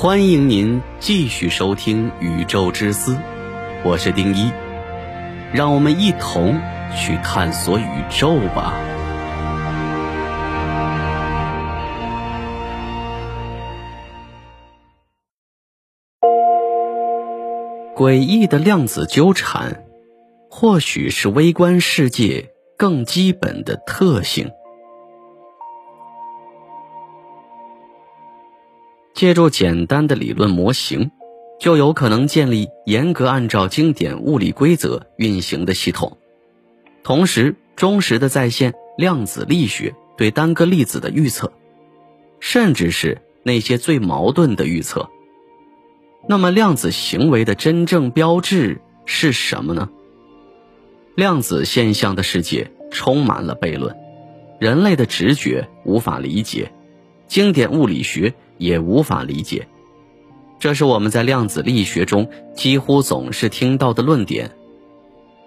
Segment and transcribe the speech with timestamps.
[0.00, 3.14] 欢迎您继续收听《宇宙之思》，
[3.84, 4.52] 我是丁一，
[5.52, 6.56] 让我们一同
[6.96, 8.72] 去探索宇宙吧。
[17.96, 19.82] 诡异的量子纠缠，
[20.48, 24.48] 或许是微观世界更基本的特性。
[29.18, 31.10] 借助简单的理论模型，
[31.58, 36.18] 就有可能建立严格按照经典物理规则运行的系统，
[37.02, 41.52] 同时忠实的再现量子力学对单个粒子的预测，
[42.38, 45.10] 甚至是那些最矛盾的预测。
[46.28, 49.90] 那么，量子行为的真正标志是什么呢？
[51.16, 53.96] 量子现象的世界充满了悖论，
[54.60, 56.70] 人类的直觉无法理解，
[57.28, 58.34] 经典物理学。
[58.60, 59.68] 也无法理解，
[60.58, 64.50] 这是我们在量子力学中几乎总是听到的论点。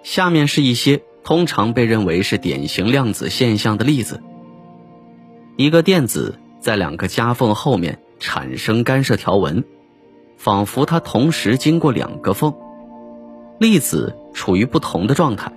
[0.01, 4.23] 下面是一些通常被认为是典型量子现象的例子：
[5.57, 9.65] 一个电子在两个夹缝后面产生干涉条纹，
[10.37, 12.53] 仿佛它同时经过两个缝；
[13.59, 15.51] 粒子处于不同的状态，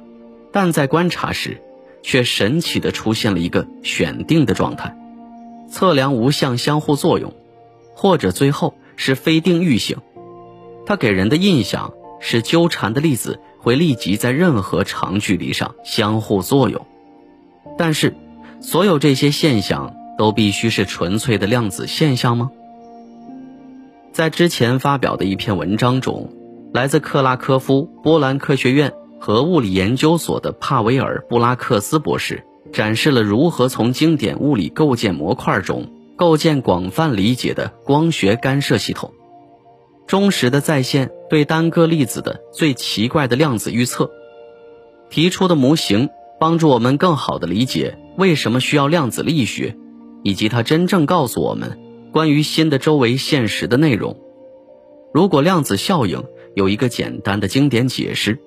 [0.51, 1.63] 但在观察时，
[2.03, 4.97] 却神奇地出现了一个选定的状态，
[5.75, 7.35] 测量无相相互作用。
[7.97, 9.99] 或者最后是非定域性，
[10.87, 16.87] 它给人的印象是纠缠的粒子会立即在任何长距离上相互作用。
[17.77, 18.15] 但是，
[18.61, 22.53] 所有这些现象都必须是纯粹的量子现象吗？
[24.13, 26.31] 在之前发表的一篇文章中，
[26.73, 35.89] 来自克拉科夫波兰科学院和物理研究所的帕维尔·布拉克斯博士展示了如何从经典物理构建模块中。
[36.17, 39.13] 构建广泛理解的光学干涉系统，
[40.07, 44.13] 忠实的再现对单个粒子的最奇怪的量子预测，
[45.11, 49.77] 提出的模型帮助我们更好的理解为什么需要量子力学，
[50.23, 51.81] 以及它真正告诉我们
[52.13, 54.17] 关于新的周围现实的内容。
[55.13, 56.23] 如果量子效应
[56.55, 58.39] 有一个简单的经典解释，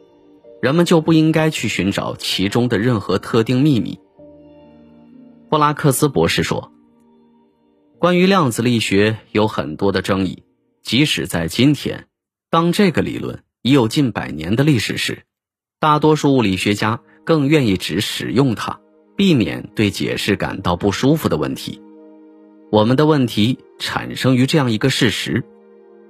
[0.61, 3.99] 人们就不应该去寻找其中的任何特定秘密。
[5.49, 6.73] 布拉克斯博士说。
[7.99, 10.43] 关于量子力学有很多的争议，
[10.83, 12.07] 即使在今天，
[12.49, 15.23] 当这个理论已有近百年的历史时，
[15.79, 18.81] 大多数物理学家更愿意只使用它，
[19.15, 21.81] 避免对解释感到不舒服的问题。
[22.69, 25.45] 我们的问题产生于这样一个事实：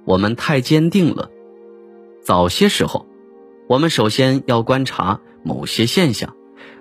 [0.04, 1.30] 我们太坚定了。
[2.22, 3.06] 早些时候，
[3.68, 6.34] 我们首先要观察某些现象，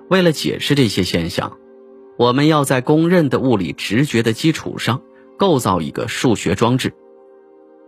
[0.09, 1.59] 为了解释这些现象。
[2.17, 5.03] 我们要在公认的物理直觉的基础上
[5.37, 6.93] 构造一个数学装置，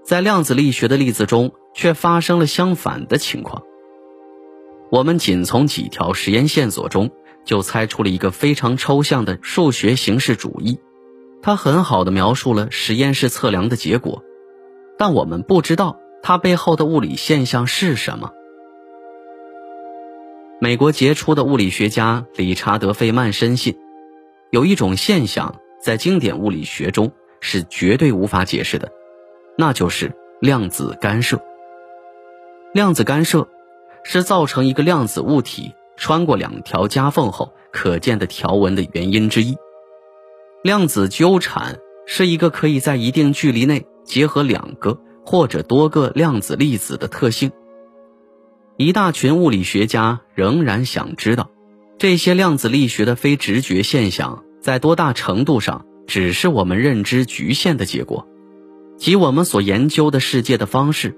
[0.03, 3.63] 在量子力学的例子中却发生了相反的情况。
[4.91, 7.09] 我们仅从几条实验线索中
[7.43, 10.79] 就猜出了一个非常抽象的数学形式主义，
[11.41, 14.23] 它很好的描述了实验室测量的结果，
[14.99, 18.31] 但我们不知道它背后的物理现象是什么。
[20.61, 23.75] 美国杰出的物理学家理查德·费曼深信。
[24.51, 28.91] 有一种现象在经典物理学中是绝对无法解释的，
[29.57, 30.11] 那就是
[30.41, 31.39] 量子干涉。
[32.73, 33.47] 量子干涉
[34.03, 39.55] 是造成一个量子物体穿过两条夹缝后可见的条纹的原因之一。
[40.63, 47.51] 量子纠缠是一个可以在一定距离内结合两个或者多个量子粒子的特性。
[48.77, 51.49] 一大群物理学家仍然想知道。
[51.99, 58.25] 这些量子力学的非直觉现象，在多大程度上只是我们认知局限的结果，
[58.97, 61.17] 即我们所研究的世界的方式。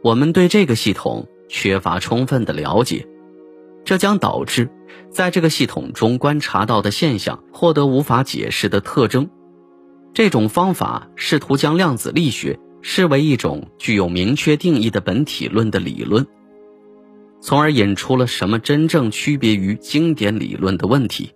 [0.00, 3.08] 我们对这个系统缺乏充分的了解，
[3.84, 4.70] 这将导致
[5.10, 9.28] 在这个系统中观察到的现象获得无法解释的特征。
[10.12, 16.24] 这种方法试图将量子力学视为一种具有明确定义的本体论的理论。
[17.46, 21.34] 从而引出了什么真正区别于经典理论的问题。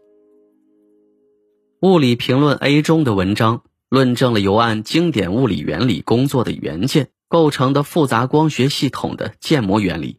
[1.82, 10.18] 物理评论 A 中的文章论证了由按经典物理原理工作的元件构成的复杂光学系统的建模原理，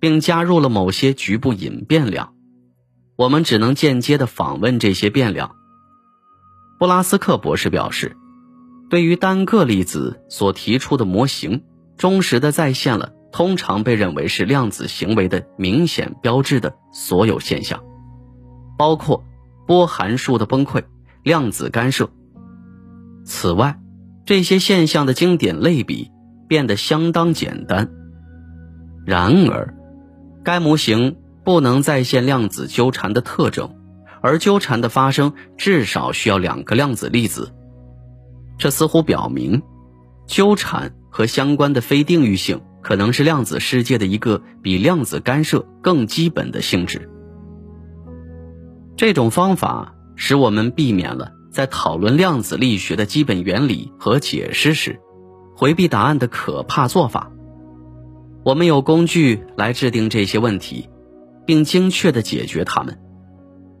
[0.00, 2.34] 并加入了某些局部隐变量。
[3.14, 5.54] 我们只能间接的访问这些变量。
[6.80, 8.16] 布拉斯克博士表示，
[8.90, 11.62] 对于单个粒子所提出的模型，
[11.96, 13.12] 忠实的再现了。
[13.30, 17.82] 通常被认为是量子行为的明显标志的所有现象，
[18.76, 19.24] 包括
[19.66, 20.84] 波函数的崩溃、
[21.22, 22.10] 量子干涉。
[23.24, 23.78] 此外，
[24.24, 26.10] 这些现象的经典类比
[26.48, 27.90] 变得相当简单。
[29.04, 29.74] 然而，
[30.42, 33.74] 该模型不能再现量子纠缠的特征，
[34.22, 37.54] 而纠缠的发生至少需要两个量子粒子。
[38.58, 39.62] 这似乎表明，
[40.26, 47.10] 纠缠和相关的非定域性可能是量子世界的一个比量子干涉更基本的性质。
[48.96, 54.98] 这种方法使我们避免了在讨论量子力学的基本原理和解释时，
[55.54, 57.30] 回避答案的可怕做法。
[58.42, 60.88] 我们有工具来制定这些问题，
[61.44, 62.98] 并精确地解决它们。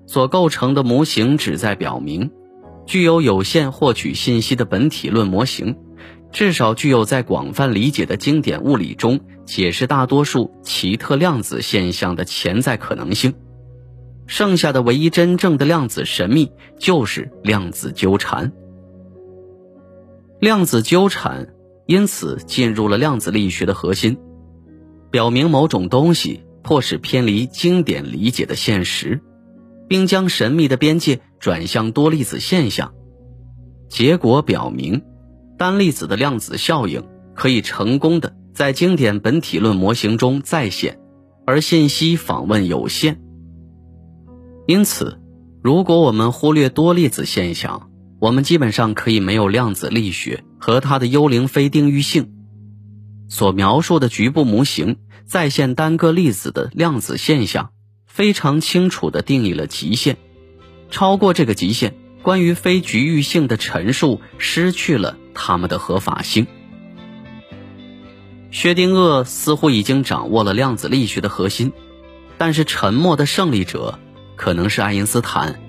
[0.06, 2.30] 所构成的模型旨在表明，
[2.84, 5.78] 具有有限获取信息的本体论模型，
[6.30, 13.34] 至少具有在广泛理解的经典物理中解释大多数奇特量子现象的潜在可能性。
[14.26, 18.52] 剩下的唯一真正的量子神秘就是量子纠缠。
[20.38, 21.48] 量子纠缠
[21.86, 24.18] 因此进入了量子力学的核心。
[25.10, 29.22] 表明某种东西迫使偏离经典理解的现实，
[29.88, 32.92] 并将神秘的边界转向多粒子现象。
[33.88, 35.02] 结果表明，
[35.58, 41.00] 单粒子的量子效应可以成功的在经典本体论模型中再现，
[41.44, 43.20] 而信息访问有限。
[44.68, 45.18] 因此，
[45.62, 47.90] 如果我们忽略多粒子现象，
[48.20, 52.32] 我们基本上可以没有量子力学和它的幽灵非定域性。
[53.28, 57.70] 所描述的局部模型再现单个粒子的量子现象，
[58.06, 60.16] 非常清楚地定义了极限。
[60.90, 66.48] 超过这个极限，关于非局域性的陈述失去了他们的合法性。
[68.50, 71.72] 薛定谔似乎已经掌握了量子力学的核心，
[72.36, 73.98] 但是沉默的胜利者
[74.36, 75.60] 可能是爱因斯坦。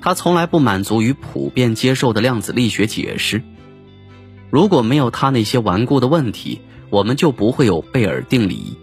[0.00, 3.42] 他从来不满足于普遍接受的量子力学解释。
[4.50, 8.78] 如果没有他那些顽固的问题，我们就不会有贝尔定理，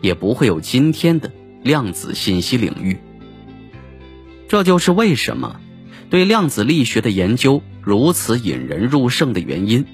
[0.00, 1.30] 也不会有今天的
[1.62, 2.98] 量子信息领域。
[4.48, 5.60] 这就是为什么
[6.10, 9.84] 对量子力学的研究如此引人入胜的原因。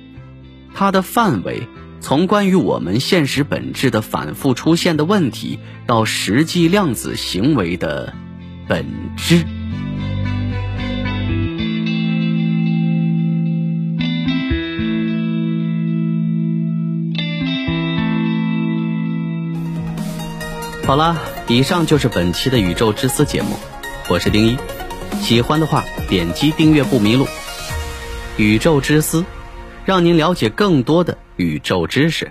[0.74, 1.66] 它的范围
[2.00, 8.14] 从关于我们现实本质的反复出现的问题，到实际量子行为的
[8.68, 8.86] 本
[9.16, 9.44] 质。
[20.86, 21.16] 好了，
[21.48, 23.56] 以上就是本期的宇宙之思节目，
[24.08, 24.56] 我是丁一，
[25.20, 27.26] 喜欢的话点击订阅不迷路。
[28.38, 29.24] 宇宙之思，
[29.84, 32.30] 让您了解更多的宇宙知识。